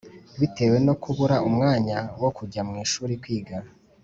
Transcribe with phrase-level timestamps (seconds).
[0.39, 1.97] bitewe no kubura umwanya.
[2.21, 3.57] wokujya mu ishuri kwiga